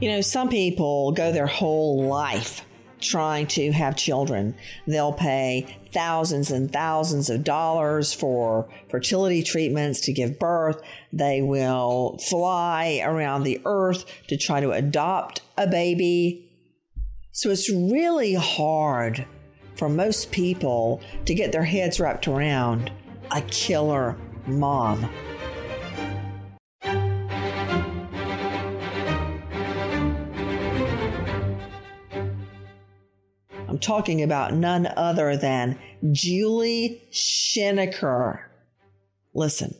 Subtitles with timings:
[0.00, 2.62] You know, some people go their whole life
[3.00, 4.54] trying to have children.
[4.86, 10.82] They'll pay thousands and thousands of dollars for fertility treatments to give birth.
[11.12, 16.50] They will fly around the earth to try to adopt a baby.
[17.32, 19.26] So it's really hard
[19.76, 22.90] for most people to get their heads wrapped around
[23.30, 25.08] a killer mom.
[33.68, 35.78] I'm talking about none other than
[36.12, 38.40] Julie Schenecker.
[39.34, 39.74] Listen.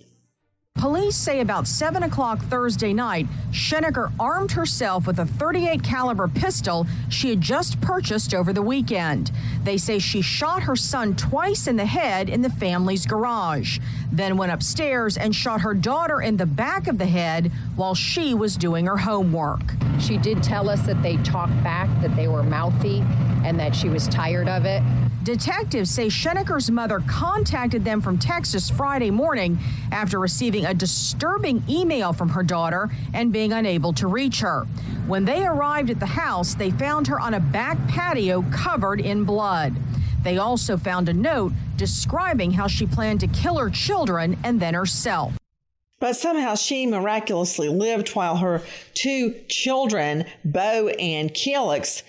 [0.78, 6.86] Police say about 7 o'clock Thursday night, Schenecker armed herself with a 38 caliber pistol
[7.08, 9.32] she had just purchased over the weekend.
[9.64, 13.78] They say she shot her son twice in the head in the family's garage,
[14.12, 18.34] then went upstairs and shot her daughter in the back of the head while she
[18.34, 19.62] was doing her homework.
[19.98, 23.02] She did tell us that they talked back, that they were mouthy,
[23.44, 24.82] and that she was tired of it.
[25.26, 29.58] Detectives say Schenecker's mother contacted them from Texas Friday morning
[29.90, 34.64] after receiving a disturbing email from her daughter and being unable to reach her.
[35.06, 39.24] When they arrived at the house, they found her on a back patio covered in
[39.24, 39.74] blood.
[40.22, 44.74] They also found a note describing how she planned to kill her children and then
[44.74, 45.38] herself.
[45.98, 48.62] But somehow she miraculously lived while her
[48.92, 52.02] two children, Beau and Calyx,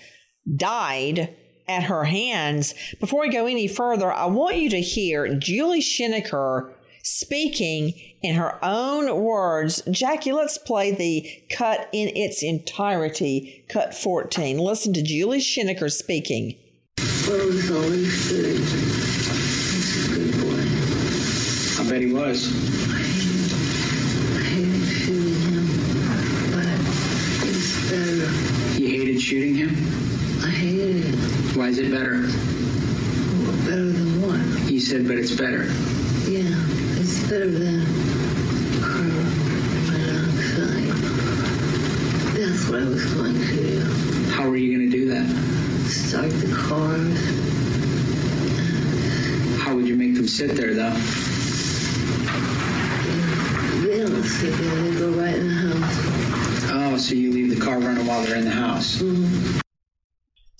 [0.56, 1.34] died
[1.68, 2.74] at her hands.
[3.00, 6.72] Before we go any further, I want you to hear Julie Schenecker
[7.02, 9.82] speaking in her own words.
[9.90, 14.58] Jackie, let's play the cut in its entirety, cut 14.
[14.58, 16.56] Listen to Julie Schenecker speaking.
[17.28, 18.58] Well, was always good.
[18.58, 20.62] He's a good boy.
[21.82, 22.48] I bet he was.
[24.34, 25.66] I hated shooting him,
[26.52, 26.66] but
[27.46, 28.80] it's better.
[28.80, 29.70] You hated shooting him?
[30.42, 31.14] I hated it.
[31.56, 32.22] Why is it better?
[33.42, 34.70] Well, better than what?
[34.70, 35.64] You said, but it's better.
[36.28, 36.54] Yeah,
[37.28, 37.84] than
[38.80, 39.12] carbon
[39.86, 40.96] monoxide.
[42.34, 43.80] That's what I was going to do.
[44.30, 45.28] How were you going to do that?
[45.88, 47.18] Start the cars.
[49.60, 50.94] How would you make them sit there, though?
[53.84, 56.70] They don't sit there, they go right in the house.
[56.70, 59.02] Oh, so you leave the car running while they're in the house?
[59.02, 59.67] Mm-hmm.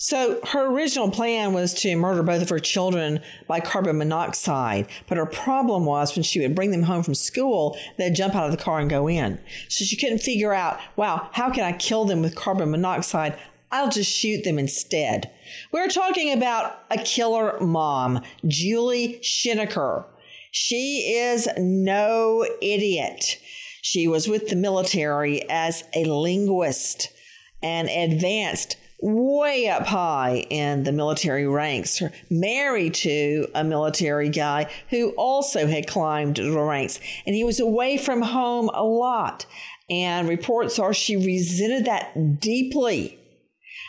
[0.01, 5.19] So her original plan was to murder both of her children by carbon monoxide, but
[5.19, 8.53] her problem was when she would bring them home from school, they'd jump out of
[8.53, 9.41] the car and go in.
[9.69, 13.37] So she couldn't figure out, wow, how can I kill them with carbon monoxide?
[13.73, 15.33] I'll just shoot them instead.
[15.73, 20.05] We're talking about a killer mom, Julie Schenecker.
[20.53, 23.41] She is no idiot.
[23.83, 27.13] She was with the military as a linguist
[27.61, 35.11] and advanced way up high in the military ranks, married to a military guy who
[35.11, 36.99] also had climbed the ranks.
[37.27, 39.47] And he was away from home a lot.
[39.91, 43.19] And reports are she resented that deeply.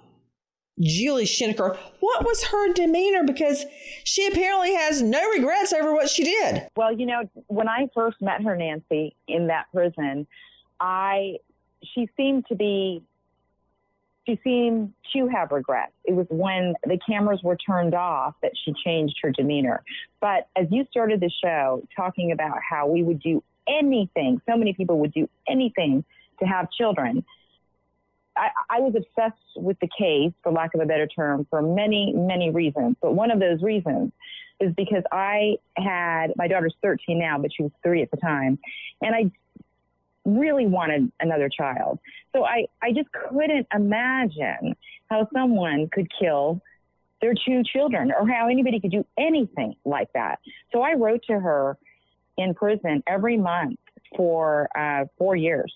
[0.79, 3.23] Julie Schenecker, what was her demeanor?
[3.23, 3.65] Because
[4.03, 6.67] she apparently has no regrets over what she did.
[6.75, 10.27] Well, you know, when I first met her, Nancy, in that prison,
[10.79, 11.37] I
[11.93, 13.03] she seemed to be
[14.27, 15.93] she seemed to have regrets.
[16.03, 19.83] It was when the cameras were turned off that she changed her demeanor.
[20.19, 24.73] But as you started the show talking about how we would do anything, so many
[24.73, 26.03] people would do anything
[26.39, 27.23] to have children.
[28.35, 32.13] I, I was obsessed with the case, for lack of a better term, for many,
[32.13, 32.95] many reasons.
[33.01, 34.11] But one of those reasons
[34.59, 38.59] is because I had my daughter's 13 now, but she was three at the time,
[39.01, 39.31] and I
[40.25, 41.99] really wanted another child.
[42.35, 44.75] So I, I just couldn't imagine
[45.09, 46.61] how someone could kill
[47.21, 50.39] their two children or how anybody could do anything like that.
[50.71, 51.77] So I wrote to her
[52.37, 53.79] in prison every month
[54.15, 55.73] for uh, four years,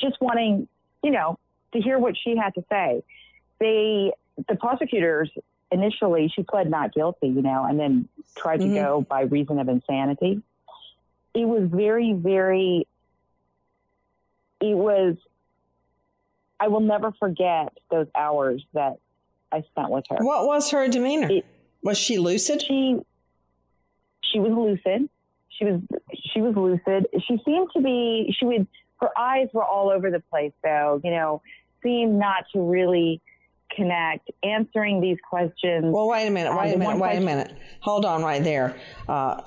[0.00, 0.68] just wanting,
[1.02, 1.38] you know,
[1.72, 3.02] to hear what she had to say.
[3.60, 4.12] They,
[4.48, 5.30] the prosecutors
[5.70, 8.74] initially, she pled not guilty, you know, and then tried Mhm.
[8.74, 10.42] to go by reason of insanity.
[11.34, 12.86] It was very, very,
[14.60, 15.16] it was,
[16.60, 18.96] I will never forget those hours that
[19.52, 20.16] I spent with her.
[20.16, 21.30] What was her demeanor?
[21.30, 21.46] It-
[21.82, 22.60] was she lucid?
[22.62, 22.98] She
[24.20, 25.08] she was lucid.
[25.58, 25.80] She was
[26.32, 27.06] she was lucid.
[27.26, 28.66] She seemed to be she would
[29.00, 31.42] her eyes were all over the place though, you know,
[31.82, 33.20] seemed not to really
[33.74, 35.84] connect, answering these questions.
[35.86, 37.56] Well, wait a minute, wait a minute, one wait a minute.
[37.80, 38.76] Hold on right there.
[39.08, 39.42] Uh,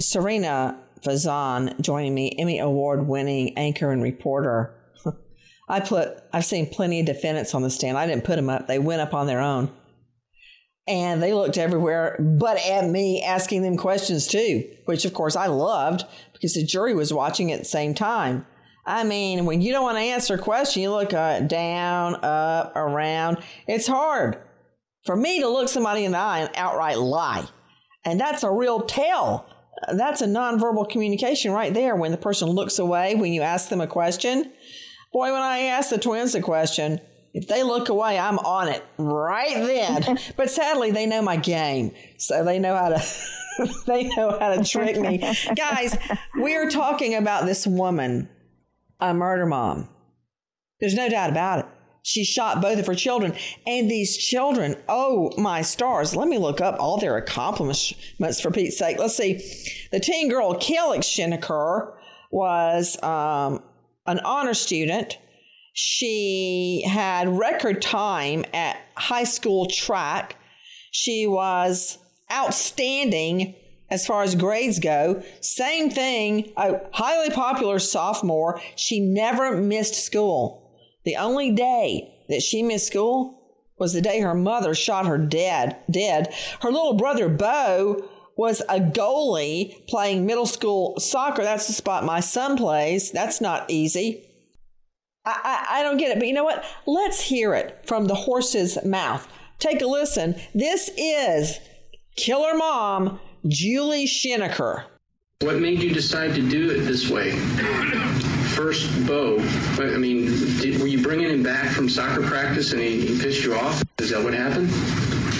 [0.00, 4.74] Sarina Fazan joining me, Emmy Award winning anchor and reporter.
[5.68, 7.96] I put, I've seen plenty of defendants on the stand.
[7.96, 9.70] I didn't put them up, they went up on their own.
[10.86, 15.46] And they looked everywhere but at me asking them questions too, which of course I
[15.46, 18.44] loved because the jury was watching at the same time.
[18.86, 22.76] I mean, when you don't want to answer a question, you look uh, down, up,
[22.76, 23.38] around.
[23.66, 24.38] It's hard
[25.04, 27.46] for me to look somebody in the eye and outright lie.
[28.04, 29.46] And that's a real tell.
[29.92, 33.80] That's a nonverbal communication right there when the person looks away when you ask them
[33.80, 34.52] a question.
[35.12, 37.00] Boy, when I asked the twins a question,
[37.34, 40.18] if they look away, I'm on it right then.
[40.36, 41.92] but sadly, they know my game.
[42.16, 43.04] So they know how to
[43.86, 45.18] they know how to trick me.
[45.54, 45.98] Guys,
[46.40, 48.28] we are talking about this woman,
[49.00, 49.88] a murder mom.
[50.80, 51.66] There's no doubt about it.
[52.02, 53.34] She shot both of her children.
[53.66, 58.78] And these children, oh my stars, let me look up all their accomplishments for Pete's
[58.78, 58.98] sake.
[58.98, 59.40] Let's see.
[59.90, 61.94] The teen girl, Kelly Schenecker,
[62.30, 63.62] was um,
[64.06, 65.16] an honor student.
[65.74, 70.36] She had record time at high school track.
[70.92, 71.98] She was
[72.32, 73.56] outstanding
[73.90, 75.22] as far as grades go.
[75.40, 78.60] Same thing, a highly popular sophomore.
[78.76, 80.78] She never missed school.
[81.04, 83.42] The only day that she missed school
[83.76, 85.76] was the day her mother shot her dead.
[85.90, 86.32] Dead.
[86.60, 91.42] Her little brother Beau was a goalie playing middle school soccer.
[91.42, 93.10] That's the spot my son plays.
[93.10, 94.23] That's not easy.
[95.24, 96.64] I, I, I don't get it, but you know what?
[96.86, 99.26] Let's hear it from the horse's mouth.
[99.58, 100.34] Take a listen.
[100.54, 101.58] This is
[102.16, 104.84] Killer Mom Julie Schenecker.
[105.40, 107.32] What made you decide to do it this way?
[108.54, 109.38] First, Beau.
[109.78, 110.26] I mean,
[110.58, 113.82] did, were you bringing him back from soccer practice and he, he pissed you off?
[113.98, 114.70] Is that what happened?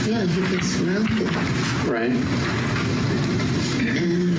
[0.06, 1.24] Yeah, he gets mouthy.
[1.88, 2.10] Right.
[3.86, 4.38] And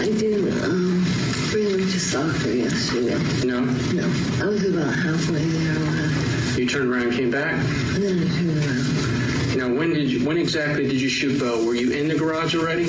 [0.00, 1.04] I didn't um,
[1.50, 3.18] bring him to soccer yesterday.
[3.46, 3.60] No.
[3.60, 4.04] No,
[4.42, 7.52] I was about halfway there when You turned around and came back.
[7.52, 9.58] and then I turned around.
[9.58, 10.24] Now, when did you?
[10.26, 11.64] When exactly did you shoot Beau?
[11.66, 12.84] Were you in the garage already?
[12.84, 12.88] I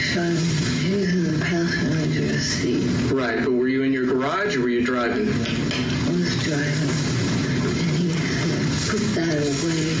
[0.00, 0.36] shot him.
[0.82, 3.12] He was in the passenger seat.
[3.12, 5.28] Right, but were you in your garage or were you driving?
[5.28, 6.90] I was driving.
[7.62, 9.94] And he said, put that away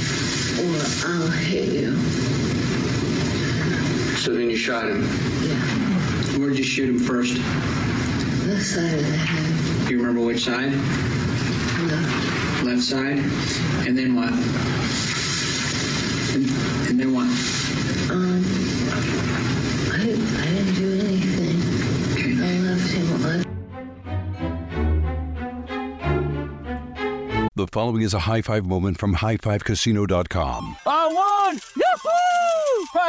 [0.58, 1.96] or I'll hit you.
[4.16, 5.06] So then you shot him.
[6.52, 6.58] Yeah.
[6.58, 7.36] Where did you shoot him first?
[8.46, 9.86] Left side of the head.
[9.86, 10.72] Do you remember which side?
[10.72, 12.64] Left.
[12.64, 13.18] Left side?
[13.86, 14.32] And then what?
[16.34, 16.50] And,
[16.90, 17.26] and then what?
[18.12, 18.44] Um,
[19.92, 21.58] I, I didn't do anything.
[22.42, 23.44] I left him on.
[27.54, 30.76] The following is a high five moment from highfivecasino.com.
[30.86, 31.60] I won!
[31.76, 32.21] Yahoo!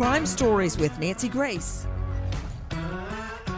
[0.00, 1.86] Crime Stories with Nancy Grace.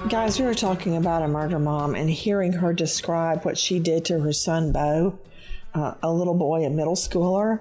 [0.08, 4.04] Guys, we were talking about a murder mom and hearing her describe what she did
[4.06, 5.20] to her son, Beau,
[5.72, 7.61] uh, a little boy, a middle schooler.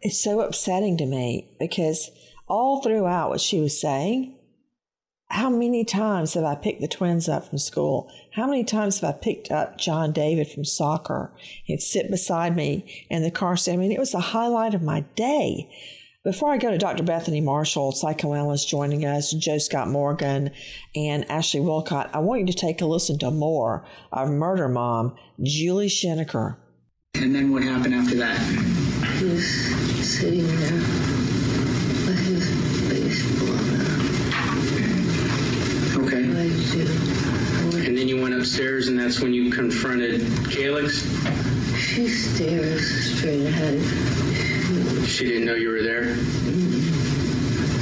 [0.00, 2.12] It's so upsetting to me because
[2.46, 4.36] all throughout what she was saying,
[5.30, 8.08] how many times have I picked the twins up from school?
[8.34, 11.32] How many times have I picked up John David from soccer?
[11.64, 13.72] He'd sit beside me in the car seat.
[13.72, 15.68] I mean, it was the highlight of my day.
[16.24, 17.02] Before I go to Dr.
[17.02, 20.52] Bethany Marshall, psychoanalyst joining us, Joe Scott Morgan,
[20.96, 25.16] and Ashley Willcott, I want you to take a listen to more of murder mom,
[25.42, 26.56] Julie Schenecker.
[27.16, 28.38] And then what happened after that?
[29.18, 30.72] He was sitting there
[32.06, 32.48] with his
[32.88, 34.48] face blown out.
[36.06, 36.26] Okay.
[36.26, 37.86] What did you do?
[37.86, 41.02] And then you went upstairs, and that's when you confronted Calyx.
[41.76, 44.33] She stares straight ahead.
[45.14, 46.16] She didn't know you were there.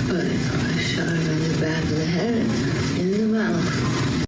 [0.07, 4.27] But I shot her in the back of the head, in the mouth.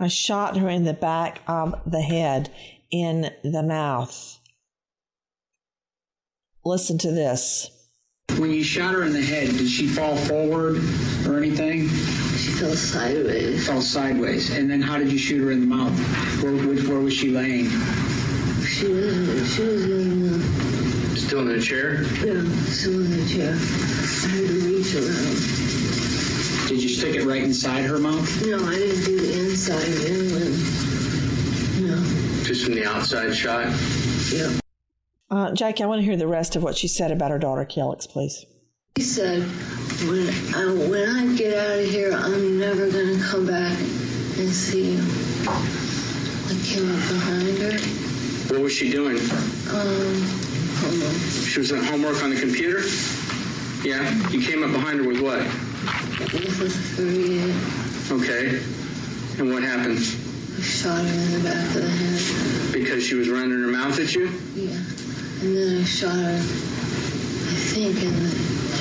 [0.00, 2.50] I shot her in the back of the head,
[2.90, 4.40] in the mouth.
[6.64, 7.70] Listen to this.
[8.38, 10.78] When you shot her in the head, did she fall forward
[11.26, 11.90] or anything?
[12.38, 13.66] She fell sideways.
[13.66, 14.56] Fell sideways.
[14.56, 15.92] And then how did you shoot her in the mouth?
[16.42, 17.68] Where, which, where was she laying?
[18.64, 20.71] She was, she was in the, uh,
[21.26, 22.02] Still in the chair.
[22.02, 23.52] yeah, still in the chair.
[23.54, 26.68] I had to reach around.
[26.68, 28.46] Did you stick it right inside her mouth?
[28.46, 30.58] No, I didn't do the inside inland.
[31.86, 32.44] No.
[32.44, 33.66] Just from the outside shot.
[34.30, 34.58] Yeah.
[35.30, 37.64] Uh, Jackie, I want to hear the rest of what she said about her daughter,
[37.64, 38.44] Calyx, please.
[38.96, 39.42] He said,
[40.06, 44.50] when I, when I get out of here, I'm never going to come back and
[44.50, 45.00] see you.
[45.48, 47.78] I came up behind her.
[48.52, 49.16] What was she doing?
[49.70, 50.41] Um,
[50.82, 51.14] hold.
[51.46, 52.80] She was doing homework on the computer?
[53.86, 54.02] Yeah.
[54.30, 55.42] You came up behind her with what?
[56.30, 57.54] This was 38.
[58.12, 58.62] Okay.
[59.38, 59.98] And what happened?
[59.98, 62.72] I shot her in the back of the head.
[62.72, 64.26] Because she was running her mouth at you?
[64.54, 64.76] Yeah.
[65.42, 68.30] And then I shot her, I think, in the,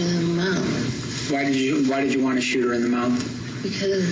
[0.03, 1.31] in the mouth.
[1.31, 3.63] Why did you Why did you want to shoot her in the mouth?
[3.63, 4.05] Because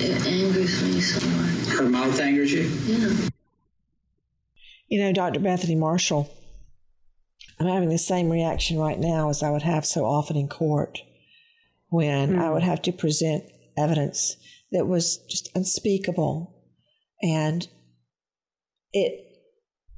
[0.00, 1.76] it angers me so much.
[1.76, 2.70] Her mouth angers you.
[2.86, 3.28] Yeah.
[4.88, 5.40] You know, Dr.
[5.40, 6.30] Bethany Marshall,
[7.60, 10.98] I'm having the same reaction right now as I would have so often in court
[11.88, 13.44] when I would have to present
[13.76, 14.36] evidence
[14.72, 16.56] that was just unspeakable.
[17.22, 17.68] And
[18.92, 19.26] it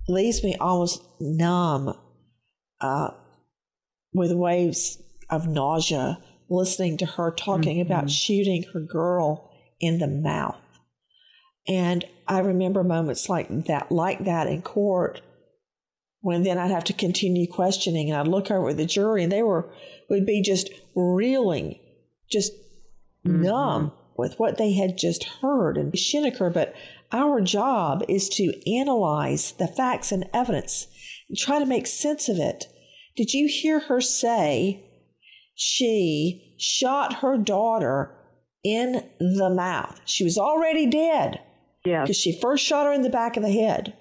[0.09, 1.97] leaves me almost numb
[2.81, 3.11] uh,
[4.13, 5.01] with waves
[5.31, 9.51] of nausea listening to her talking about shooting her girl
[9.81, 10.61] in the mouth.
[11.69, 15.21] And I remember moments like that, like that in court,
[16.23, 19.31] when then I'd have to continue questioning and I'd look over at the jury and
[19.31, 19.73] they were
[20.09, 21.79] would be just reeling,
[22.31, 22.53] just
[23.27, 23.43] mm-hmm.
[23.43, 26.75] numb with what they had just heard and Schenecker, but
[27.11, 30.87] our job is to analyze the facts and evidence
[31.29, 32.67] and try to make sense of it.
[33.17, 34.85] Did you hear her say
[35.55, 38.17] she shot her daughter
[38.65, 40.01] in the mouth?
[40.05, 41.41] She was already dead.
[41.85, 42.03] Yeah.
[42.03, 43.95] Because she first shot her in the back of the head.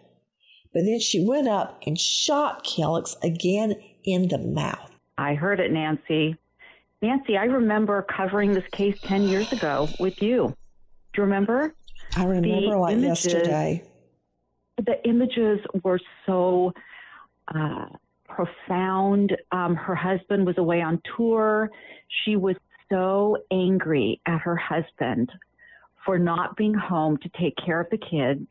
[0.74, 4.92] But then she went up and shot Calyx again in the mouth.
[5.18, 6.36] I heard it, Nancy.
[7.02, 10.56] Nancy, I remember covering this case 10 years ago with you.
[11.14, 11.74] Do you remember?
[12.16, 13.84] I remember the like images, yesterday.
[14.78, 16.74] The images were so
[17.54, 17.88] uh,
[18.28, 19.36] profound.
[19.52, 21.70] Um, her husband was away on tour.
[22.24, 22.56] She was
[22.90, 25.32] so angry at her husband
[26.06, 28.48] for not being home to take care of the kids.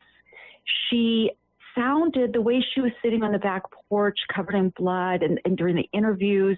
[0.89, 1.31] She
[1.75, 5.57] sounded the way she was sitting on the back porch covered in blood and, and
[5.57, 6.57] during the interviews,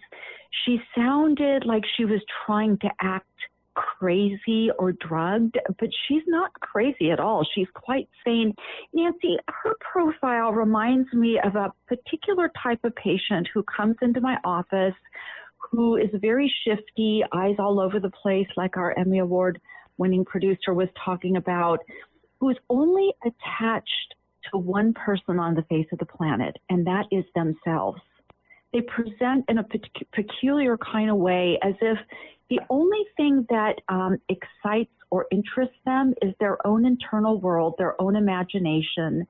[0.65, 3.27] she sounded like she was trying to act
[3.75, 7.45] crazy or drugged, but she's not crazy at all.
[7.55, 8.53] She's quite sane.
[8.93, 14.37] Nancy, her profile reminds me of a particular type of patient who comes into my
[14.43, 14.93] office
[15.71, 19.59] who is very shifty, eyes all over the place, like our Emmy Award
[19.97, 21.79] winning producer was talking about,
[22.39, 24.15] who is only attached
[24.51, 28.01] to one person on the face of the planet, and that is themselves.
[28.71, 29.65] They present in a
[30.13, 31.97] peculiar kind of way as if
[32.49, 37.99] the only thing that um, excites or interests them is their own internal world, their
[38.01, 39.25] own imagination,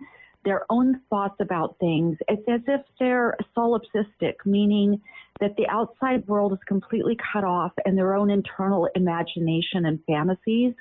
[0.46, 2.18] their own thoughts about things.
[2.28, 5.02] It's as if they're solipsistic, meaning
[5.40, 10.74] that the outside world is completely cut off and their own internal imagination and fantasies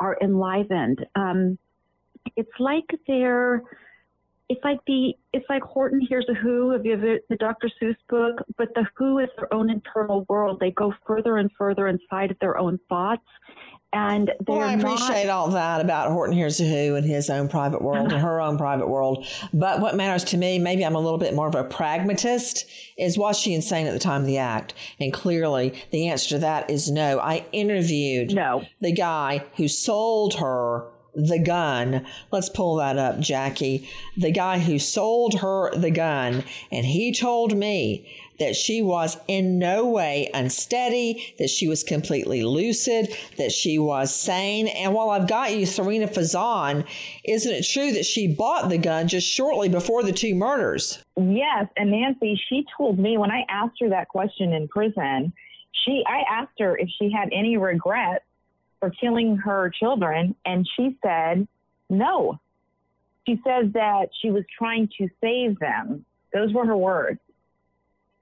[0.00, 1.04] are enlivened.
[1.14, 1.58] Um,
[2.36, 3.62] it's like they're
[4.48, 7.70] it's like the it's like Horton Hears a Who of the, the Dr.
[7.80, 10.58] Seuss book, but the Who is their own internal world.
[10.58, 13.26] They go further and further inside of their own thoughts,
[13.92, 17.48] and well, I appreciate not, all that about Horton Hears a Who and his own
[17.48, 18.26] private world and uh-huh.
[18.26, 19.26] her own private world.
[19.54, 22.66] But what matters to me, maybe I'm a little bit more of a pragmatist,
[22.98, 24.74] is was she insane at the time of the act?
[25.00, 27.18] And clearly, the answer to that is no.
[27.18, 28.64] I interviewed no.
[28.80, 30.84] the guy who sold her
[31.18, 32.06] the gun.
[32.30, 33.88] Let's pull that up, Jackie.
[34.16, 39.58] The guy who sold her the gun, and he told me that she was in
[39.58, 44.68] no way unsteady, that she was completely lucid, that she was sane.
[44.68, 46.86] And while I've got you, Sarina Fazan,
[47.24, 51.02] isn't it true that she bought the gun just shortly before the two murders?
[51.16, 51.66] Yes.
[51.76, 55.32] And Nancy, she told me when I asked her that question in prison,
[55.84, 58.24] she I asked her if she had any regrets
[58.80, 61.46] for killing her children, and she said
[61.90, 62.38] no.
[63.26, 66.04] She said that she was trying to save them.
[66.32, 67.20] Those were her words.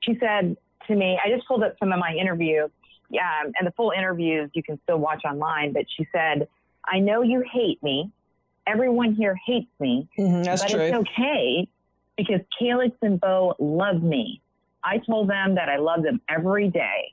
[0.00, 2.68] She said to me, I just pulled up some of my interview,
[3.10, 6.48] yeah, and the full interviews you can still watch online, but she said,
[6.84, 8.10] I know you hate me.
[8.66, 10.08] Everyone here hates me.
[10.18, 10.80] Mm-hmm, but true.
[10.80, 11.68] it's okay
[12.16, 14.40] because Calyx and Beau love me.
[14.82, 17.12] I told them that I love them every day.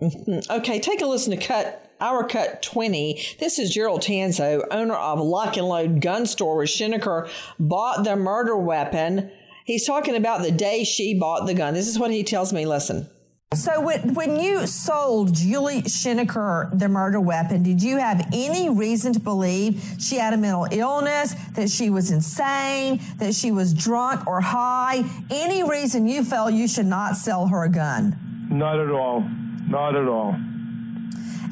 [0.00, 0.50] Mm-hmm.
[0.58, 3.20] Okay, take a listen to cut our cut 20.
[3.40, 8.14] This is Gerald Tanzo, owner of Lock and Load Gun Store, where Schenecker bought the
[8.14, 9.30] murder weapon.
[9.64, 11.74] He's talking about the day she bought the gun.
[11.74, 12.64] This is what he tells me.
[12.64, 13.08] Listen.
[13.54, 19.12] So when, when you sold Julie Schenecker the murder weapon, did you have any reason
[19.14, 24.28] to believe she had a mental illness, that she was insane, that she was drunk
[24.28, 25.02] or high?
[25.28, 28.48] Any reason you felt you should not sell her a gun?
[28.48, 29.28] Not at all.
[29.68, 30.34] Not at all.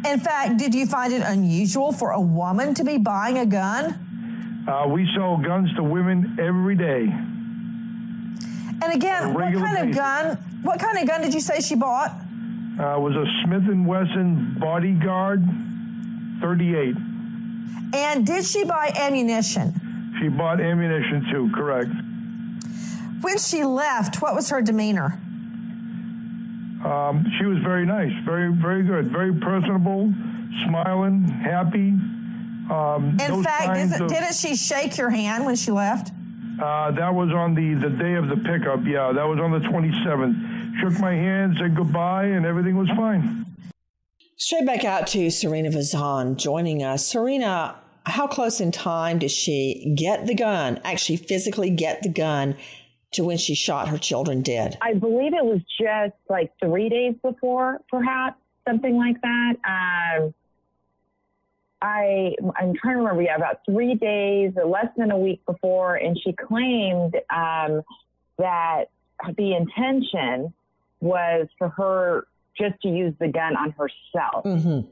[0.07, 4.65] In fact, did you find it unusual for a woman to be buying a gun?
[4.69, 7.09] Uh, we sell guns to women every day.
[8.83, 9.89] And again, what kind basis.
[9.89, 10.39] of gun?
[10.63, 12.11] What kind of gun did you say she bought?
[12.11, 15.43] Uh, was a Smith and Wesson Bodyguard
[16.41, 16.95] 38.
[17.95, 20.15] And did she buy ammunition?
[20.21, 21.91] She bought ammunition too, correct.
[23.23, 25.19] When she left, what was her demeanor?
[26.85, 30.13] Um, she was very nice, very, very good, very personable,
[30.67, 31.95] smiling, happy.
[32.71, 36.13] Um, In fact, of, didn't she shake your hand when she left?
[36.61, 38.81] Uh, that was on the, the day of the pickup.
[38.85, 40.81] Yeah, that was on the 27th.
[40.81, 43.47] Shook my hand, said goodbye, and everything was fine.
[44.37, 47.07] Straight back out to Sarina Fazan joining us.
[47.07, 52.57] Serena, how close in time did she get the gun, actually physically get the gun
[53.17, 54.79] to when she shot her children dead?
[54.81, 59.55] I believe it was just like three days before, perhaps something like that.
[59.65, 60.35] Um,
[61.83, 63.23] I I'm trying to remember.
[63.23, 67.83] Yeah, about three days, or less than a week before, and she claimed um,
[68.39, 68.87] that
[69.37, 70.53] the intention
[71.01, 72.27] was for her
[72.57, 74.45] just to use the gun on herself.
[74.45, 74.89] Mm-hmm.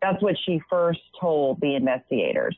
[0.00, 2.56] That's what she first told the investigators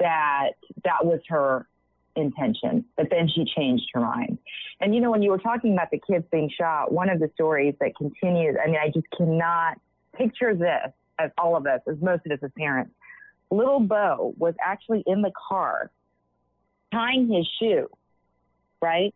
[0.00, 0.50] that
[0.84, 1.66] that was her
[2.16, 2.84] intention.
[2.96, 4.38] But then she changed her mind.
[4.80, 7.30] And you know, when you were talking about the kids being shot, one of the
[7.34, 9.80] stories that continues, I mean, I just cannot
[10.16, 12.92] picture this as all of us, as most of us as parents.
[13.50, 15.90] Little Beau was actually in the car
[16.92, 17.88] tying his shoe,
[18.80, 19.14] right?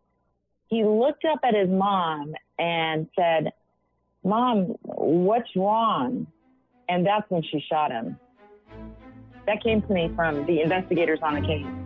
[0.69, 3.53] He looked up at his mom and said,
[4.25, 6.27] Mom, what's wrong?
[6.89, 8.19] And that's when she shot him.
[9.47, 11.86] That came to me from the investigators on the case.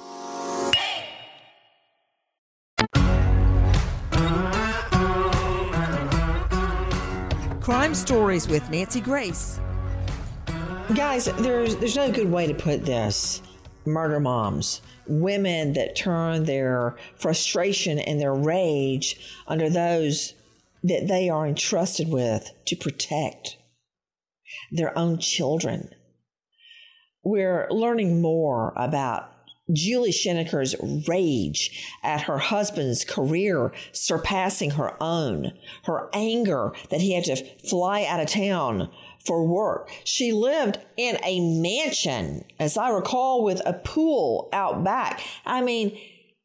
[7.71, 9.61] Crime Stories with Nancy Grace.
[10.93, 13.41] Guys, there's there's no good way to put this.
[13.85, 20.33] Murder moms, women that turn their frustration and their rage under those
[20.83, 23.55] that they are entrusted with to protect
[24.73, 25.91] their own children.
[27.23, 29.31] We're learning more about
[29.71, 30.75] Julie Schenecker's
[31.07, 37.35] rage at her husband's career surpassing her own, her anger that he had to
[37.69, 38.89] fly out of town
[39.25, 39.89] for work.
[40.03, 45.21] She lived in a mansion, as I recall, with a pool out back.
[45.45, 45.97] I mean,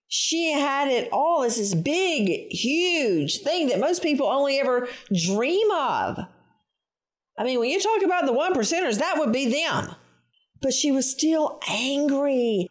[0.09, 5.71] she had it all as this big, huge thing that most people only ever dream
[5.71, 6.19] of.
[7.39, 9.95] I mean, when you talk about the one percenters, that would be them.
[10.63, 12.69] But she was still angry.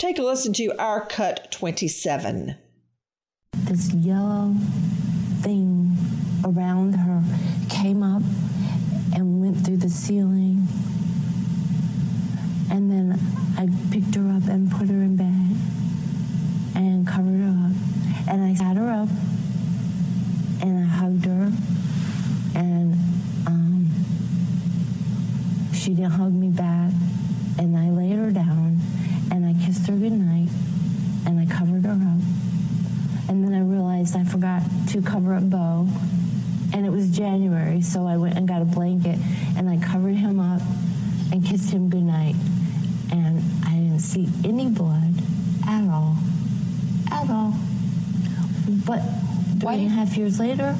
[0.00, 2.56] Take a listen to our cut 27.
[3.52, 4.54] This yellow
[5.42, 5.94] thing
[6.42, 7.22] around her
[7.68, 8.22] came up
[9.14, 10.66] and went through the ceiling.
[12.70, 13.20] And then
[13.58, 15.54] I picked her up and put her in bed
[16.74, 18.26] and covered her up.
[18.26, 19.10] And I sat her up
[20.62, 21.52] and I hugged her.
[22.58, 22.94] And
[23.46, 23.90] um,
[25.74, 26.90] she didn't hug me back.
[27.58, 28.80] And I laid her down
[29.30, 30.48] and I kissed her goodnight
[31.26, 33.28] and I covered her up.
[33.28, 35.88] And then I realized I forgot to cover up Beau.
[36.72, 39.18] And it was January, so I went and got a blanket
[39.56, 40.62] and I covered him up
[41.32, 42.34] and kissed him goodnight.
[43.12, 45.14] And I didn't see any blood
[45.66, 46.16] at all.
[47.10, 47.54] At all.
[48.86, 49.02] But
[49.74, 50.76] three and a half years later,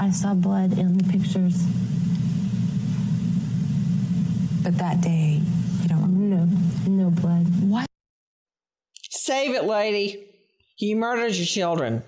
[0.00, 1.62] I saw blood in the pictures.
[4.62, 5.42] But that day,
[5.82, 6.48] you don't No,
[6.86, 7.46] no blood.
[7.68, 7.86] What?
[9.10, 10.26] Save it, lady.
[10.78, 12.02] You murdered your children.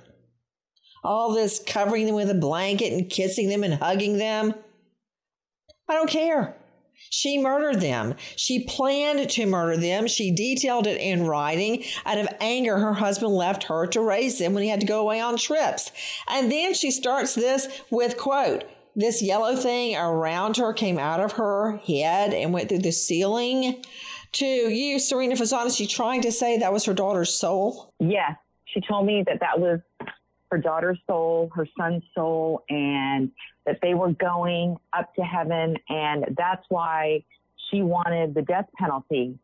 [1.02, 4.54] All this covering them with a blanket and kissing them and hugging them.
[5.88, 6.56] I don't care.
[7.10, 8.14] She murdered them.
[8.36, 10.06] She planned to murder them.
[10.06, 11.84] She detailed it in writing.
[12.04, 15.00] Out of anger, her husband left her to raise them when he had to go
[15.00, 15.92] away on trips.
[16.28, 18.64] And then she starts this with quote,
[18.96, 23.82] this yellow thing around her came out of her head and went through the ceiling.
[24.32, 27.92] To you, Serena Fasano, is she trying to say that was her daughter's soul?
[28.00, 29.80] Yes, she told me that that was
[30.54, 33.30] her daughter's soul, her son's soul, and
[33.66, 35.76] that they were going up to heaven.
[35.88, 37.24] And that's why
[37.70, 39.36] she wanted the death penalty.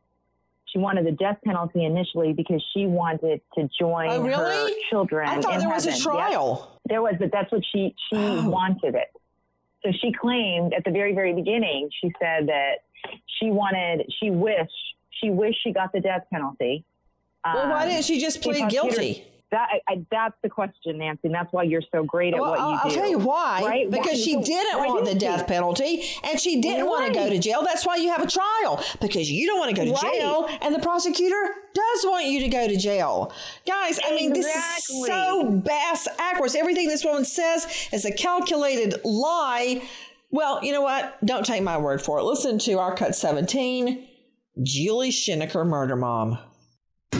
[0.66, 4.72] She wanted the death penalty initially because she wanted to join Oh, her really?
[4.88, 5.28] children.
[5.28, 6.78] I thought in there was a trial.
[6.88, 8.48] There was, but that's what she she Oh.
[8.48, 9.08] wanted it.
[9.82, 11.90] So she claimed at the very very beginning.
[12.00, 12.74] She said that
[13.40, 14.70] she wanted, she wished,
[15.10, 16.84] she wished she got the death penalty.
[17.44, 19.24] Well, why Um, didn't she just plead guilty?
[19.50, 21.22] That I, that's the question, Nancy.
[21.24, 22.78] And that's why you're so great at well, what you I'll, do.
[22.84, 23.62] I'll tell you why.
[23.64, 23.90] Right?
[23.90, 25.46] Because Why- she didn't want the didn't death she?
[25.46, 27.62] penalty and she didn't want to go to jail.
[27.64, 30.14] That's why you have a trial because you don't want to go to Right.
[30.20, 33.32] jail and the prosecutor does want you to go to jail.
[33.66, 36.54] Guys, I mean, this is so bass backwards.
[36.54, 39.82] Everything this woman says is a calculated lie.
[40.30, 41.24] Well, you know what?
[41.24, 42.22] Don't take my word for it.
[42.22, 44.06] Listen to our cut 17,
[44.62, 46.38] Julie Schenecker, murder mom.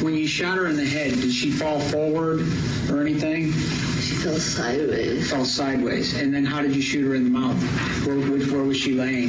[0.02, 2.40] When you shot her in the head, did she fall forward
[2.90, 3.52] or anything?
[4.00, 5.30] She fell sideways.
[5.30, 6.18] Fell sideways.
[6.18, 7.60] And then how did you shoot her in the mouth?
[8.06, 9.28] Where, where, where was she laying?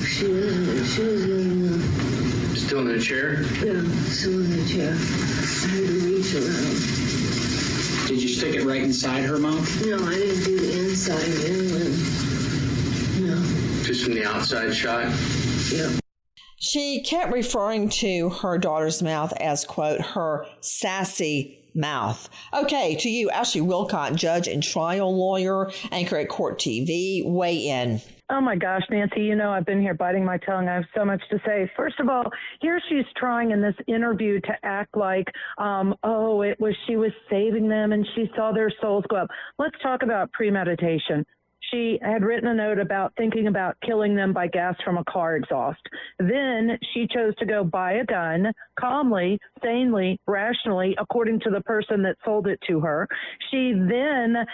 [0.00, 2.56] She was, she was laying up.
[2.56, 3.42] Still in a chair?
[3.42, 4.92] Yeah, still in the chair.
[4.92, 8.08] I had to reach around.
[8.08, 9.84] Did you stick it right inside her mouth?
[9.84, 11.98] No, I didn't do the inside inland.
[13.28, 13.84] No.
[13.84, 15.12] Just from the outside shot?
[15.70, 16.00] Yeah.
[16.58, 22.28] She kept referring to her daughter's mouth as, quote, her sassy mouth.
[22.54, 28.00] Okay, to you, Ashley Willcott, judge and trial lawyer, anchor at Court TV, weigh in.
[28.28, 30.66] Oh my gosh, Nancy, you know I've been here biting my tongue.
[30.66, 31.70] I have so much to say.
[31.76, 32.24] First of all,
[32.60, 37.12] here she's trying in this interview to act like, um, oh, it was she was
[37.30, 39.28] saving them and she saw their souls go up.
[39.60, 41.24] Let's talk about premeditation.
[41.70, 45.36] She had written a note about thinking about killing them by gas from a car
[45.36, 45.80] exhaust.
[46.18, 52.02] Then she chose to go buy a gun calmly, sanely, rationally, according to the person
[52.02, 53.08] that sold it to her.
[53.50, 54.46] She then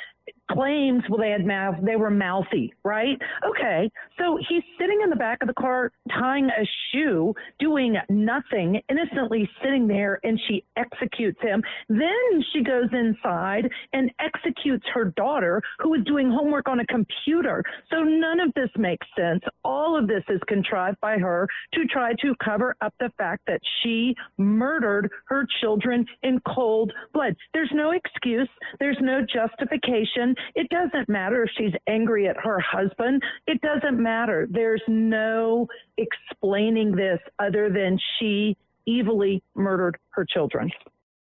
[0.50, 3.18] claims well they had mouth they were mouthy right?
[3.48, 8.80] Okay so he's sitting in the back of the car tying a shoe doing nothing
[8.88, 11.62] innocently sitting there and she executes him.
[11.88, 17.62] Then she goes inside and executes her daughter who is doing homework on a computer.
[17.90, 19.42] So none of this makes sense.
[19.64, 23.60] All of this is contrived by her to try to cover up the fact that
[23.82, 27.34] she murdered her children in cold blood.
[27.52, 28.48] There's no excuse.
[28.78, 33.22] There's no justification it doesn't matter if she's angry at her husband.
[33.46, 34.46] It doesn't matter.
[34.50, 35.66] There's no
[35.96, 38.56] explaining this other than she
[38.88, 40.70] evilly murdered her children.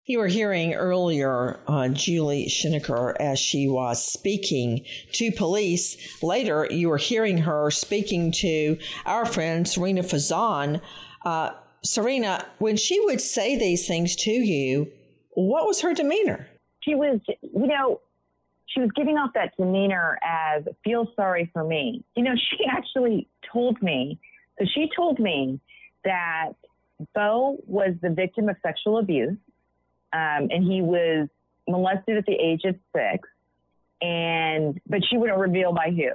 [0.04, 6.20] You were hearing earlier uh, Julie Schenecker as she was speaking to police.
[6.22, 10.80] Later, you were hearing her speaking to our friend Sarina Fazan.
[11.24, 11.52] Uh,
[11.86, 14.90] Sarina, when she would say these things to you,
[15.34, 16.48] what was her demeanor?
[16.80, 18.00] She was, you know,
[18.72, 22.04] she was giving off that demeanor as feel sorry for me.
[22.16, 24.18] You know, she actually told me,
[24.58, 25.60] so she told me
[26.04, 26.52] that
[27.14, 29.36] Beau was the victim of sexual abuse,
[30.12, 31.28] um, and he was
[31.68, 33.28] molested at the age of six,
[34.00, 36.10] and but she wouldn't reveal by who.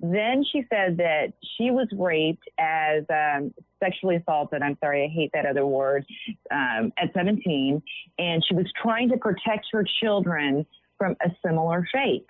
[0.00, 4.60] Then she said that she was raped as um, sexually assaulted.
[4.60, 6.04] I'm sorry, I hate that other word.
[6.50, 7.80] Um, at 17,
[8.18, 10.66] and she was trying to protect her children
[10.98, 12.26] from a similar fate.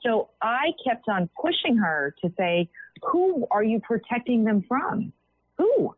[0.00, 2.68] So I kept on pushing her to say,
[3.10, 5.12] "Who are you protecting them from?
[5.58, 5.94] Who?"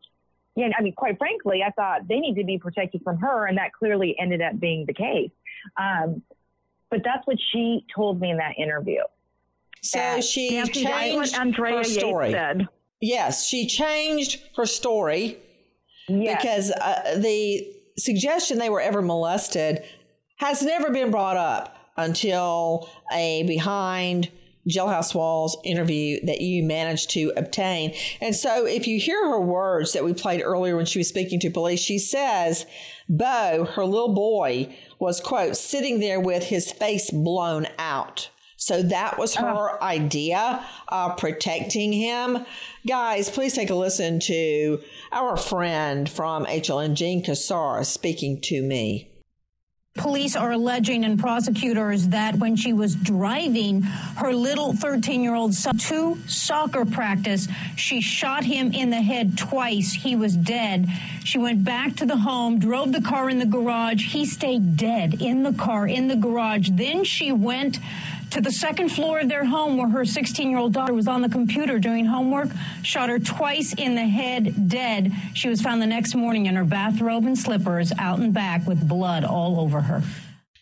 [0.55, 3.57] Yeah, I mean, quite frankly, I thought they need to be protected from her, and
[3.57, 5.31] that clearly ended up being the case.
[5.77, 6.21] Um,
[6.89, 9.01] but that's what she told me in that interview.
[9.81, 12.31] So That- she changed her story.
[12.31, 12.67] said.
[13.01, 15.37] Yes, she changed her story
[16.07, 16.41] Yes.
[16.41, 19.83] because uh, the suggestion they were ever molested
[20.37, 24.29] has never been brought up until a behind
[24.67, 27.93] jailhouse walls interview that you managed to obtain.
[28.19, 31.39] And so if you hear her words that we played earlier when she was speaking
[31.41, 32.65] to police, she says,
[33.07, 38.29] Beau, her little boy, was, quote, sitting there with his face blown out.
[38.57, 39.41] So that was ah.
[39.41, 42.45] her idea of protecting him.
[42.87, 44.81] Guys, please take a listen to
[45.11, 49.11] our friend from HLN, Jean Cassar, speaking to me.
[49.97, 53.81] Police are alleging and prosecutors that when she was driving
[54.17, 59.37] her little 13 year old son to soccer practice, she shot him in the head
[59.37, 59.93] twice.
[59.93, 60.89] He was dead.
[61.23, 64.11] She went back to the home, drove the car in the garage.
[64.11, 66.71] He stayed dead in the car in the garage.
[66.73, 67.79] Then she went
[68.31, 71.21] to the second floor of their home where her 16 year old daughter was on
[71.21, 72.49] the computer doing homework,
[72.83, 75.11] shot her twice in the head, dead.
[75.33, 78.87] She was found the next morning in her bathrobe and slippers out and back with
[78.87, 80.03] blood all over her.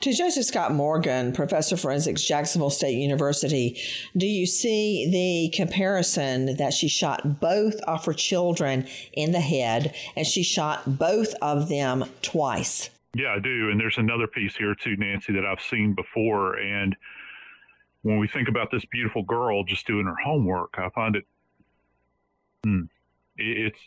[0.04, 3.80] To Joseph Scott Morgan, professor of forensics, Jacksonville State University,
[4.18, 9.96] do you see the comparison that she shot both of her children in the head
[10.18, 12.90] and she shot both of them twice?
[13.16, 13.70] Yeah, I do.
[13.70, 16.58] And there's another piece here too, Nancy, that I've seen before.
[16.58, 16.98] And
[18.04, 21.26] when we think about this beautiful girl just doing her homework, I find it,
[22.64, 22.82] hmm,
[23.38, 23.80] it's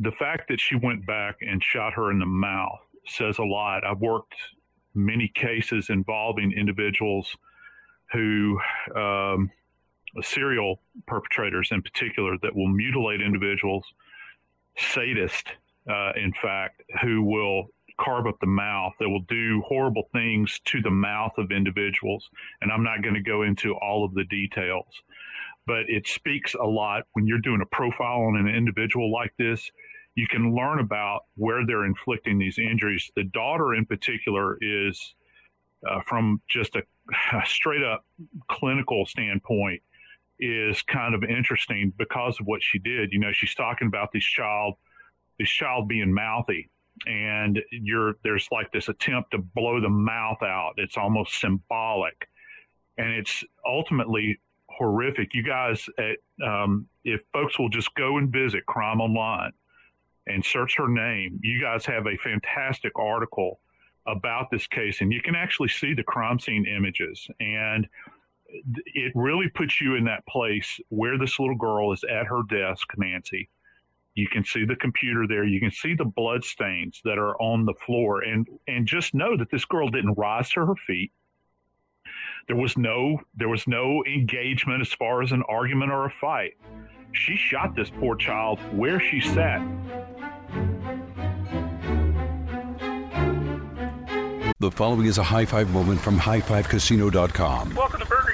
[0.00, 3.84] the fact that she went back and shot her in the mouth says a lot.
[3.84, 4.34] I've worked
[4.94, 7.36] many cases involving individuals
[8.12, 8.58] who,
[8.94, 9.50] um,
[10.22, 13.84] serial perpetrators in particular, that will mutilate individuals,
[14.78, 15.48] sadists,
[15.88, 17.66] uh, in fact, who will
[17.98, 22.28] carve up the mouth, that will do horrible things to the mouth of individuals.
[22.60, 25.02] And I'm not going to go into all of the details,
[25.66, 29.70] but it speaks a lot when you're doing a profile on an individual like this.
[30.14, 33.10] You can learn about where they're inflicting these injuries.
[33.16, 35.14] The daughter, in particular, is
[35.88, 36.82] uh, from just a,
[37.34, 38.04] a straight up
[38.50, 39.82] clinical standpoint,
[40.38, 43.12] is kind of interesting because of what she did.
[43.12, 44.74] You know, she's talking about this child,
[45.38, 46.68] this child being mouthy,
[47.06, 50.74] and you're there's like this attempt to blow the mouth out.
[50.76, 52.28] It's almost symbolic,
[52.98, 54.38] and it's ultimately
[54.70, 55.34] horrific.
[55.34, 59.52] You guys, at, um, if folks will just go and visit Crime Online
[60.26, 63.60] and search her name, you guys have a fantastic article
[64.06, 67.88] about this case, and you can actually see the crime scene images and
[68.94, 72.86] it really puts you in that place where this little girl is at her desk,
[72.96, 73.48] Nancy,
[74.16, 75.44] you can see the computer there.
[75.44, 79.36] You can see the blood stains that are on the floor, and and just know
[79.36, 81.12] that this girl didn't rise to her feet.
[82.48, 86.54] There was no there was no engagement as far as an argument or a fight.
[87.12, 89.60] She shot this poor child where she sat.
[94.58, 97.74] The following is a high five moment from highfivecasino.com.
[97.74, 98.15] Welcome to Burger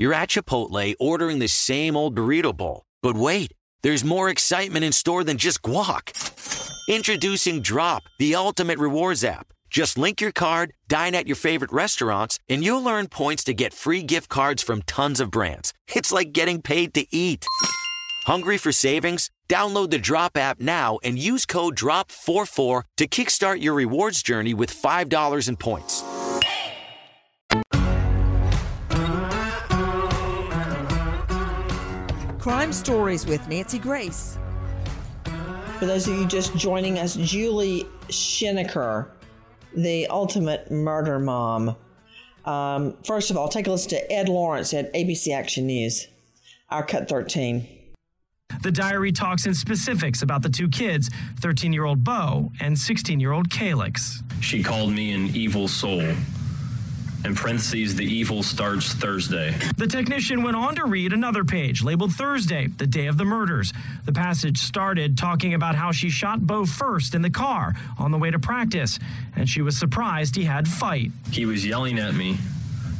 [0.00, 2.84] You're at Chipotle ordering the same old burrito bowl.
[3.02, 6.14] But wait, there's more excitement in store than just guac.
[6.88, 9.48] Introducing Drop, the ultimate rewards app.
[9.70, 13.74] Just link your card, dine at your favorite restaurants, and you'll earn points to get
[13.74, 15.74] free gift cards from tons of brands.
[15.92, 17.44] It's like getting paid to eat.
[18.28, 19.32] Hungry for savings?
[19.48, 24.70] Download the Drop app now and use code DROP44 to kickstart your rewards journey with
[24.70, 26.04] $5 in points.
[32.48, 34.38] Crime Stories with Nancy Grace.
[35.78, 39.08] For those of you just joining us, Julie Schenecker,
[39.76, 41.76] the ultimate murder mom.
[42.46, 46.08] Um, first of all, take a listen to Ed Lawrence at ABC Action News,
[46.70, 47.68] our Cut 13.
[48.62, 53.20] The diary talks in specifics about the two kids 13 year old Beau and 16
[53.20, 54.22] year old Calyx.
[54.40, 56.14] She called me an evil soul.
[57.24, 59.54] In parentheses, the evil starts Thursday.
[59.76, 63.72] The technician went on to read another page labeled Thursday, the day of the murders.
[64.04, 68.18] The passage started talking about how she shot Beau first in the car on the
[68.18, 68.98] way to practice,
[69.34, 71.10] and she was surprised he had fight.
[71.32, 72.36] He was yelling at me.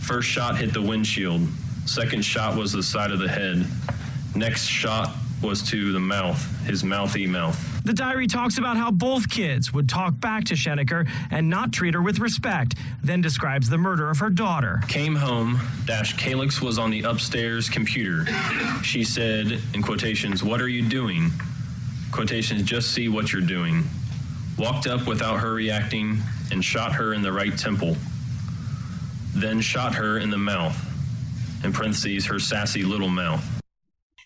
[0.00, 1.46] First shot hit the windshield.
[1.86, 3.66] Second shot was the side of the head.
[4.34, 5.10] Next shot
[5.42, 7.77] was to the mouth, his mouthy mouth.
[7.84, 11.94] The diary talks about how both kids would talk back to Schenecker and not treat
[11.94, 14.80] her with respect, then describes the murder of her daughter.
[14.88, 18.26] Came home, dash Calyx was on the upstairs computer.
[18.82, 21.30] She said, in quotations, What are you doing?
[22.12, 23.84] Quotations, just see what you're doing.
[24.58, 26.18] Walked up without her reacting
[26.50, 27.96] and shot her in the right temple.
[29.34, 30.76] Then shot her in the mouth.
[31.64, 33.57] In parentheses, her sassy little mouth.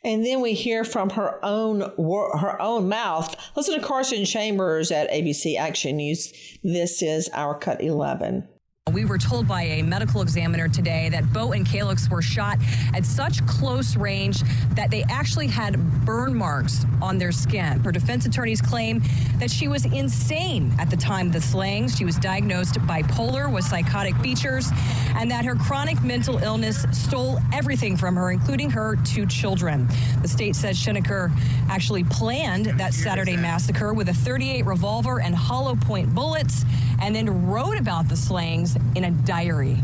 [0.05, 3.37] And then we hear from her own her own mouth.
[3.57, 6.33] Listen to Carson Chambers at ABC Action News.
[6.65, 8.49] This is our cut 11.
[8.91, 12.59] We were told by a medical examiner today that Beau and Calyx were shot
[12.95, 14.43] at such close range
[14.75, 17.79] that they actually had burn marks on their skin.
[17.79, 19.01] Her defense attorneys claim
[19.37, 21.97] that she was insane at the time of the slayings.
[21.97, 24.69] She was diagnosed bipolar with psychotic features,
[25.15, 29.89] and that her chronic mental illness stole everything from her, including her two children.
[30.23, 31.33] The state says Schenecker
[31.71, 36.65] actually planned that Saturday massacre with a 38 revolver and hollow point bullets,
[37.01, 39.77] and then wrote about the slayings in a diary.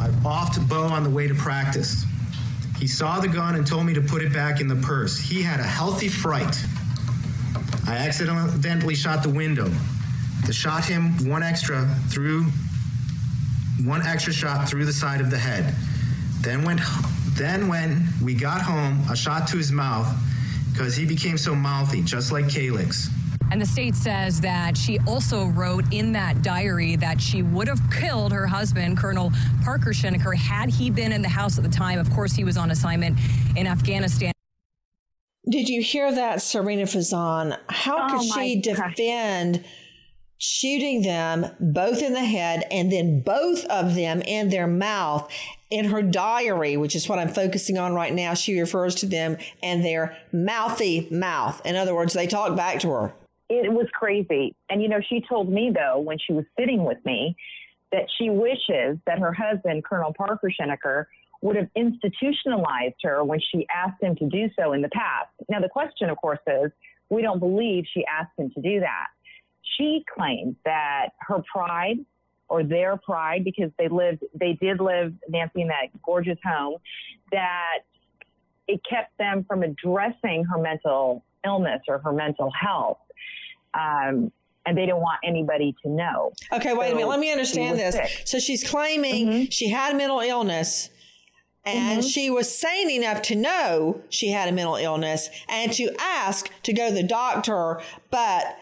[0.00, 2.04] I offed off Beau on the way to practice.
[2.78, 5.18] He saw the gun and told me to put it back in the purse.
[5.18, 6.56] He had a healthy fright.
[7.86, 9.70] I accidentally shot the window.
[10.46, 12.44] To shot him one extra through
[13.84, 15.74] one extra shot through the side of the head.
[16.40, 16.80] Then when
[17.30, 20.08] then when we got home, a shot to his mouth
[20.72, 23.10] because he became so mouthy, just like Calyx.
[23.50, 27.80] And the state says that she also wrote in that diary that she would have
[27.90, 29.32] killed her husband, Colonel
[29.64, 31.98] Parker Schenecker, had he been in the house at the time.
[31.98, 33.18] Of course, he was on assignment
[33.56, 34.32] in Afghanistan.
[35.50, 37.56] Did you hear that, Sarina Fazan?
[37.70, 38.94] How Oh, could she my gosh.
[38.96, 39.64] defend
[40.36, 45.32] shooting them both in the head and then both of them in their mouth?
[45.70, 49.36] In her diary, which is what I'm focusing on right now, she refers to them
[49.62, 51.60] and their mouthy mouth.
[51.64, 53.12] In other words, they talk back to her.
[53.50, 54.54] It was crazy.
[54.68, 57.34] And, you know, she told me, though, when she was sitting with me,
[57.92, 61.06] that she wishes that her husband, Colonel Parker Schenecker,
[61.40, 65.30] would have institutionalized her when she asked him to do so in the past.
[65.48, 66.70] Now, the question, of course, is
[67.08, 69.06] we don't believe she asked him to do that.
[69.78, 71.98] She claims that her pride
[72.48, 76.78] or their pride, because they lived, they did live, Nancy, in that gorgeous home,
[77.30, 77.80] that
[78.66, 82.98] it kept them from addressing her mental illness or her mental health.
[83.74, 84.32] Um,
[84.66, 86.32] and they didn't want anybody to know.
[86.52, 87.08] Okay, wait a minute.
[87.08, 87.94] Let me understand this.
[87.94, 88.04] sick.
[88.04, 88.26] Mm-hmm.
[88.26, 90.90] So she's claiming she had a mental illness
[91.64, 96.50] and she was sane enough to know she had a mental illness and to ask
[96.62, 97.80] to go to the doctor,
[98.10, 98.56] but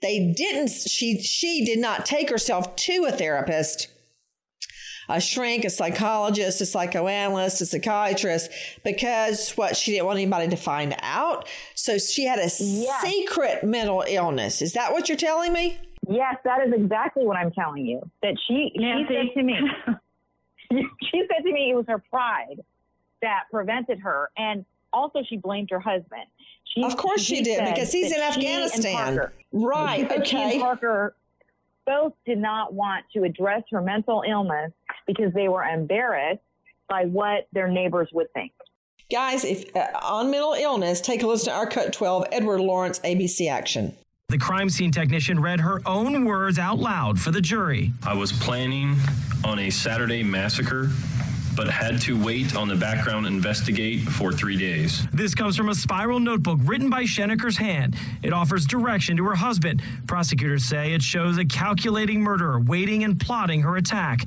[0.00, 3.88] they didn't she she did not take herself to a therapist
[5.08, 8.50] a shrink, a psychologist, a psychoanalyst, a psychiatrist,
[8.84, 11.48] because what she didn't want anybody to find out.
[11.74, 14.60] So she had a secret mental illness.
[14.62, 15.78] Is that what you're telling me?
[16.08, 18.00] Yes, that is exactly what I'm telling you.
[18.22, 19.54] That she she said to me,
[21.10, 22.60] she said to me it was her pride
[23.22, 26.24] that prevented her, and also she blamed her husband.
[26.64, 28.94] She, Of course she did, because he's in Afghanistan.
[29.16, 30.58] Parker- Right, she and okay.
[30.60, 31.14] Parker
[31.86, 34.72] both did not want to address her mental illness
[35.08, 36.42] because they were embarrassed
[36.88, 38.52] by what their neighbors would think.
[39.10, 43.00] Guys, if uh, on mental illness, take a listen to our cut 12, Edward Lawrence,
[43.00, 43.96] ABC Action.
[44.28, 47.92] The crime scene technician read her own words out loud for the jury.
[48.06, 48.96] I was planning
[49.42, 50.90] on a Saturday massacre,
[51.56, 55.06] but had to wait on the background investigate for three days.
[55.14, 57.96] This comes from a spiral notebook written by Schenecker's hand.
[58.22, 59.80] It offers direction to her husband.
[60.06, 64.26] Prosecutors say it shows a calculating murderer waiting and plotting her attack.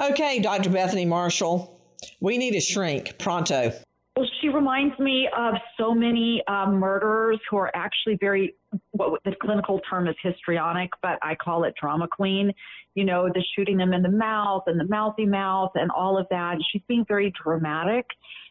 [0.00, 0.70] Okay, Dr.
[0.70, 1.80] Bethany Marshall,
[2.20, 3.72] we need a shrink pronto.
[4.16, 8.54] Well, she reminds me of so many um, murderers who are actually very,
[8.92, 12.52] what the clinical term is histrionic, but I call it drama queen.
[12.94, 16.26] You know, the shooting them in the mouth and the mouthy mouth and all of
[16.30, 16.58] that.
[16.72, 18.06] She's being very dramatic.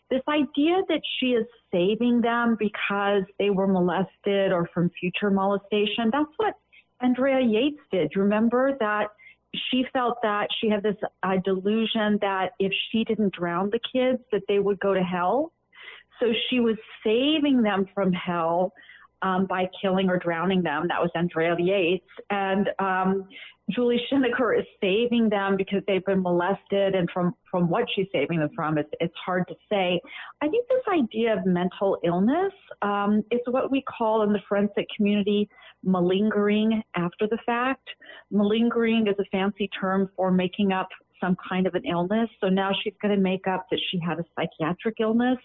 [0.10, 6.10] This idea that she is saving them because they were molested or from future molestation,
[6.12, 6.56] that's what
[7.02, 8.12] Andrea Yates did.
[8.16, 9.08] Remember that
[9.70, 14.20] she felt that she had this uh, delusion that if she didn't drown the kids,
[14.32, 15.54] that they would go to hell.
[16.20, 18.74] So she was saving them from hell
[19.22, 20.88] um, by killing or drowning them.
[20.88, 22.06] That was Andrea Yates.
[22.30, 23.28] And um,
[23.70, 26.96] Julie Schenecker is saving them because they've been molested.
[26.96, 30.00] And from, from what she's saving them from, it's, it's hard to say.
[30.42, 34.88] I think this idea of mental illness um, is what we call in the forensic
[34.96, 35.50] community
[35.84, 37.88] malingering after the fact.
[38.32, 40.90] Malingering is a fancy term for making up
[41.22, 42.30] some kind of an illness.
[42.42, 45.38] So now she's going to make up that she had a psychiatric illness.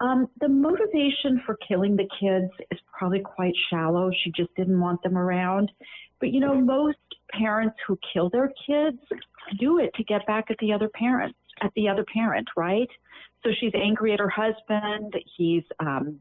[0.00, 4.10] Um, the motivation for killing the kids is probably quite shallow.
[4.22, 5.72] She just didn't want them around.
[6.20, 6.98] But you know, most
[7.32, 8.98] parents who kill their kids
[9.58, 12.88] do it to get back at the other parent, at the other parent, right?
[13.42, 15.14] So she's angry at her husband.
[15.36, 16.20] He's um,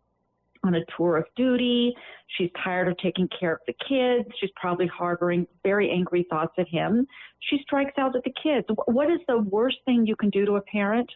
[0.64, 1.94] on a tour of duty.
[2.38, 4.28] She's tired of taking care of the kids.
[4.40, 7.06] She's probably harboring very angry thoughts at him.
[7.50, 8.66] She strikes out at the kids.
[8.86, 11.10] What is the worst thing you can do to a parent?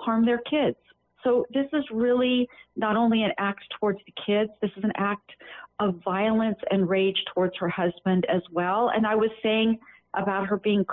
[0.00, 0.76] Harm their kids.
[1.22, 5.30] So this is really not only an act towards the kids, this is an act
[5.80, 8.90] of violence and rage towards her husband as well.
[8.94, 9.78] And I was saying
[10.14, 10.84] about her being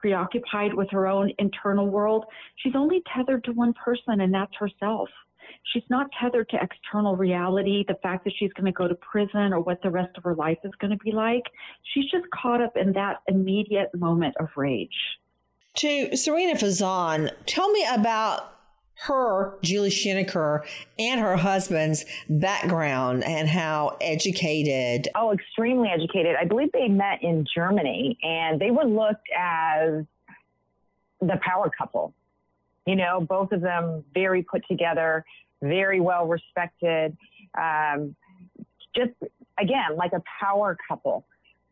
[0.00, 2.24] preoccupied with her own internal world.
[2.56, 5.08] She's only tethered to one person, and that's herself.
[5.72, 9.52] She's not tethered to external reality, the fact that she's going to go to prison
[9.52, 11.44] or what the rest of her life is going to be like.
[11.92, 14.90] She's just caught up in that immediate moment of rage.
[15.76, 18.53] To Sarina Fazan, tell me about
[18.96, 20.64] her, Julie Schenecker,
[20.98, 25.08] and her husband's background and how educated.
[25.14, 26.36] Oh, extremely educated.
[26.40, 30.04] I believe they met in Germany and they were looked as
[31.20, 32.14] the power couple.
[32.86, 35.24] You know, both of them very put together,
[35.62, 37.16] very well respected.
[37.58, 38.14] Um,
[38.94, 39.12] just,
[39.58, 41.26] again, like a power couple.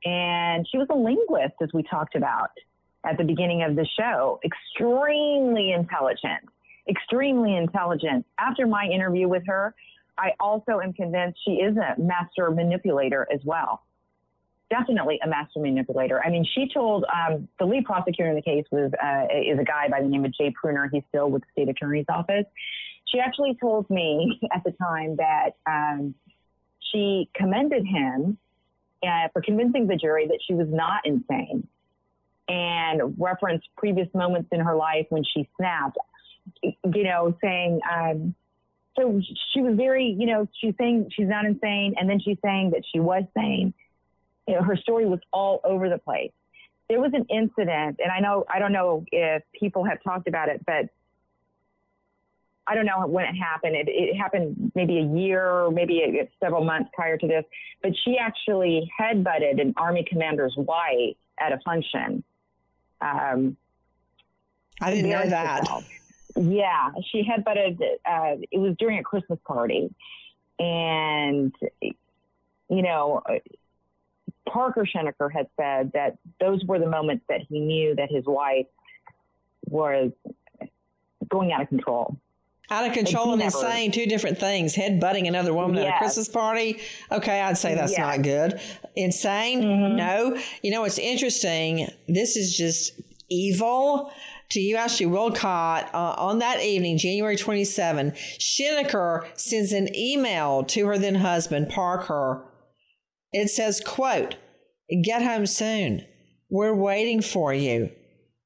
[0.05, 2.51] And she was a linguist, as we talked about
[3.05, 6.49] at the beginning of the show, extremely intelligent,
[6.89, 8.26] extremely intelligent.
[8.39, 9.74] After my interview with her,
[10.18, 13.83] I also am convinced she is a master manipulator as well.
[14.70, 16.22] Definitely a master manipulator.
[16.24, 19.64] I mean, she told um, the lead prosecutor in the case was uh, is a
[19.64, 20.89] guy by the name of Jay Pruner.
[20.91, 22.47] He's still with the state attorney's office.
[23.07, 26.14] She actually told me at the time that um,
[26.93, 28.39] she commended him
[29.03, 31.66] uh, for convincing the jury that she was not insane
[32.49, 35.97] and referenced previous moments in her life when she snapped,
[36.62, 38.34] you know, saying, um,
[38.99, 39.20] so
[39.53, 42.82] she was very, you know, she's saying she's not insane, and then she's saying that
[42.93, 43.72] she was sane.
[44.47, 46.32] You know, her story was all over the place.
[46.88, 50.49] There was an incident, and I know I don't know if people have talked about
[50.49, 50.88] it, but
[52.66, 53.76] I don't know when it happened.
[53.76, 57.45] It, it happened maybe a year, maybe a, several months prior to this.
[57.82, 62.22] But she actually headbutted an army commander's wife at a function.
[63.01, 63.57] Um,
[64.80, 65.64] I didn't know that.
[66.37, 67.80] Yeah, she headbutted.
[68.09, 69.95] Uh, it was during a Christmas party,
[70.59, 73.22] and you know,
[74.49, 78.66] Parker Schenecker had said that those were the moments that he knew that his wife
[79.68, 80.11] was
[81.28, 82.16] going out of control.
[82.70, 84.74] Out of control and never- insane, two different things.
[84.74, 86.78] Head butting another woman at a Christmas party.
[87.11, 87.99] Okay, I'd say that's Yes.
[87.99, 88.61] not good.
[88.97, 89.97] Insane?
[89.97, 90.39] No.
[90.62, 91.89] You know what's interesting?
[92.09, 94.11] This is just evil.
[94.53, 100.87] To you, Ashley Willcott, uh, on that evening, January 27, Schenecker sends an email to
[100.89, 102.45] her then husband, Parker.
[103.33, 104.37] It says, quote,
[105.03, 106.05] get home soon.
[106.51, 107.93] We're waiting for you.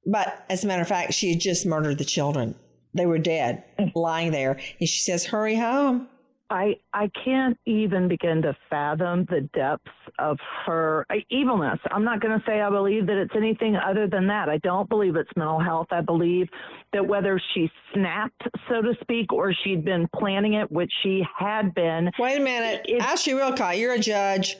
[0.08, 2.54] But as a matter of fact, she had just murdered the children.
[2.94, 3.64] They were dead,
[3.96, 4.60] lying there.
[4.78, 6.08] And she says, hurry home.
[6.48, 11.78] I I can't even begin to fathom the depths of her uh, evilness.
[11.90, 14.48] I'm not going to say I believe that it's anything other than that.
[14.48, 15.88] I don't believe it's mental health.
[15.90, 16.48] I believe
[16.92, 21.74] that whether she snapped, so to speak, or she'd been planning it, which she had
[21.74, 22.10] been.
[22.18, 22.88] Wait a minute.
[23.00, 24.56] Ashley Willcott, you're a judge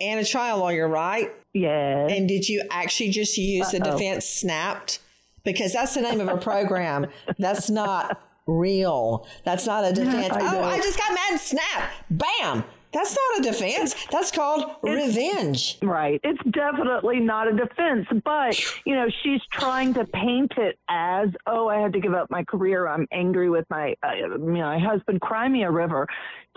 [0.00, 1.30] and a trial lawyer, right?
[1.52, 2.06] Yeah.
[2.06, 3.92] And did you actually just use the Uh-oh.
[3.92, 4.98] defense snapped?
[5.44, 7.06] Because that's the name of a program.
[7.38, 9.26] that's not real.
[9.44, 10.32] That's not a defense.
[10.32, 10.62] I oh.
[10.62, 11.92] I just got mad and snapped.
[12.10, 12.64] Bam.
[12.94, 13.96] That's not a defense.
[14.12, 15.78] That's called revenge.
[15.82, 16.20] Right.
[16.22, 21.66] It's definitely not a defense, but you know, she's trying to paint it as, oh,
[21.66, 22.86] I had to give up my career.
[22.86, 25.20] I'm angry with my, uh, you know, my husband.
[25.20, 26.06] Cry me a river.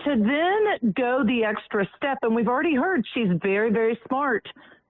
[0.04, 4.46] To then go the extra step, and we've already heard she's very, very smart.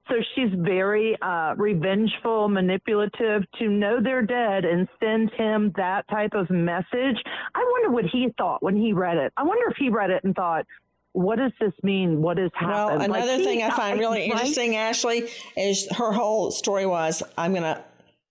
[0.08, 6.32] So she's very uh, revengeful, manipulative to know they're dead and send him that type
[6.34, 7.16] of message.
[7.54, 9.32] I wonder what he thought when he read it.
[9.36, 10.64] I wonder if he read it and thought,
[11.12, 12.22] what does this mean?
[12.22, 13.12] What has Well, happened?
[13.12, 17.52] Like, another he- thing I find really interesting, Ashley, is her whole story was I'm
[17.52, 17.82] going to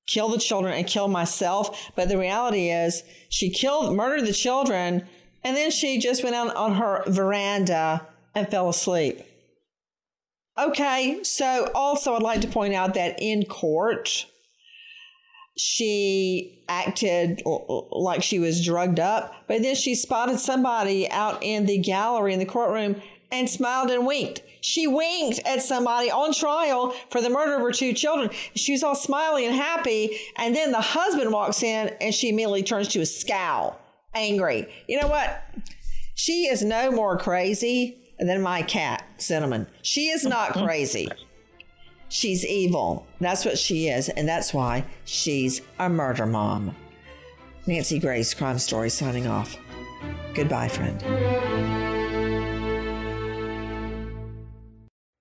[0.07, 1.91] kill the children and kill myself.
[1.95, 5.05] But the reality is she killed, murdered the children,
[5.43, 9.21] and then she just went out on her veranda and fell asleep.
[10.57, 14.25] Okay, so also I'd like to point out that in court,
[15.55, 21.77] she acted like she was drugged up, but then she spotted somebody out in the
[21.77, 22.99] gallery in the courtroom
[23.31, 24.41] and smiled and winked.
[24.61, 28.31] She winked at somebody on trial for the murder of her two children.
[28.55, 32.63] She was all smiley and happy, and then the husband walks in and she immediately
[32.63, 33.79] turns to a scowl,
[34.15, 34.67] angry.
[34.87, 35.43] You know what?
[36.15, 39.67] She is no more crazy than my cat, Cinnamon.
[39.81, 41.07] She is not crazy.
[42.09, 43.05] She's evil.
[43.19, 46.75] That's what she is, and that's why she's a murder mom.
[47.65, 49.57] Nancy Grace Crime Story signing off.
[50.33, 51.03] Goodbye, friend.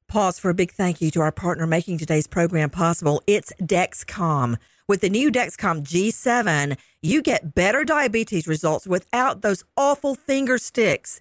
[0.08, 3.22] Pause for a big thank you to our partner making today's program possible.
[3.26, 4.56] It's Dexcom.
[4.88, 11.20] With the new Dexcom G7, you get better diabetes results without those awful finger sticks.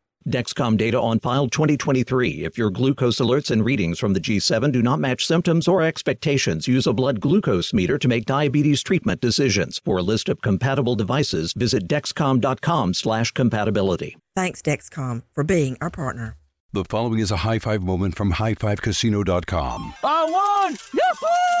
[0.27, 2.45] Dexcom data on file 2023.
[2.45, 6.67] If your glucose alerts and readings from the G7 do not match symptoms or expectations,
[6.67, 9.81] use a blood glucose meter to make diabetes treatment decisions.
[9.83, 14.17] For a list of compatible devices, visit dexcom.com/compatibility.
[14.35, 16.37] Thanks, Dexcom, for being our partner.
[16.73, 19.93] The following is a high five moment from highfivecasino.com.
[20.03, 20.77] I won!
[20.93, 21.60] Yahoo!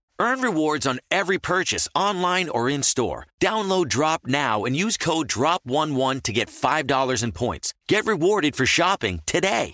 [0.21, 3.25] Earn rewards on every purchase online or in store.
[3.39, 7.73] Download Drop now and use code DROP11 to get $5 in points.
[7.87, 9.73] Get rewarded for shopping today.